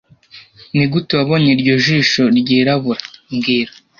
Nigute 0.75 1.11
wabonye 1.19 1.49
iryo 1.55 1.73
jisho 1.83 2.23
ryirabura 2.37 3.01
mbwira 3.33 3.71